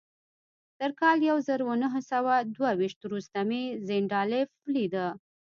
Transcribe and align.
تر 0.79 0.91
کال 0.99 1.17
يو 1.29 1.37
زر 1.47 1.59
و 1.65 1.69
نهه 1.83 1.99
سوه 2.11 2.33
دوه 2.55 2.69
ويشت 2.79 2.99
وروسته 3.03 3.37
مې 3.49 3.63
رينډالف 3.89 4.49
ليده. 4.73 5.07